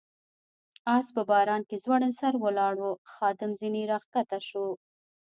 آس 0.95 1.07
په 1.15 1.21
باران 1.31 1.61
کې 1.69 1.77
ځوړند 1.83 2.15
سر 2.19 2.33
ولاړ 2.43 2.75
و، 2.85 2.89
خادم 3.11 3.51
ځنې 3.59 3.83
را 3.91 3.97
کښته 4.03 4.39
شو. 4.47 4.67